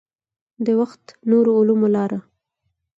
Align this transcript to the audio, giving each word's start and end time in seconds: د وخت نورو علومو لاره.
د 0.65 0.67
وخت 0.79 1.03
نورو 1.29 1.51
علومو 1.59 1.87
لاره. 1.95 2.19